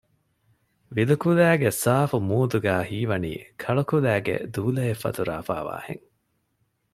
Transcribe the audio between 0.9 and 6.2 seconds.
ވިލުކުލައިގެ ސާފު މޫދުގައި ހީވަނީ ކަޅުކުލައިގެ ދޫލައެއް ފަތުރައިފައިވާހެން